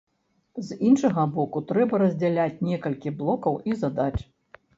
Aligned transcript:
З 0.69 0.77
іншага 0.91 1.25
боку, 1.35 1.61
трэба 1.73 1.99
раздзяляць 2.03 2.63
некалькі 2.71 3.15
блокаў 3.21 3.61
і 3.71 3.79
задач. 3.85 4.13